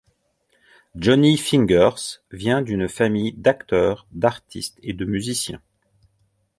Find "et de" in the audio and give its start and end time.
4.81-5.05